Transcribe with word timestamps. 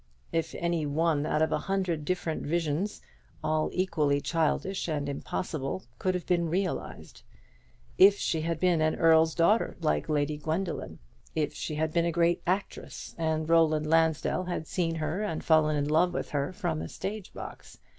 If 0.31 0.55
any 0.55 0.87
one 0.87 1.27
out 1.27 1.43
of 1.43 1.51
a 1.51 1.59
hundred 1.59 2.05
different 2.05 2.41
visions, 2.43 3.03
all 3.43 3.69
equally 3.71 4.19
childish 4.19 4.87
and 4.87 5.07
impossible, 5.07 5.83
could 5.99 6.15
have 6.15 6.25
been 6.25 6.49
realized. 6.49 7.21
If 7.99 8.17
she 8.17 8.41
had 8.41 8.59
been 8.59 8.81
an 8.81 8.95
earl's 8.95 9.35
daughter, 9.35 9.77
like 9.79 10.09
Lady 10.09 10.39
Gwendoline! 10.39 10.97
If 11.35 11.53
she 11.53 11.75
had 11.75 11.93
been 11.93 12.05
a 12.05 12.11
great 12.11 12.41
actress, 12.47 13.13
and 13.19 13.47
Roland 13.47 13.85
Lansdell 13.85 14.45
had 14.45 14.65
seen 14.65 14.95
her 14.95 15.21
and 15.21 15.43
fallen 15.43 15.75
in 15.75 15.87
love 15.87 16.15
with 16.15 16.29
her 16.31 16.51
from 16.51 16.81
a 16.81 16.89
stage 16.89 17.31
box! 17.31 17.77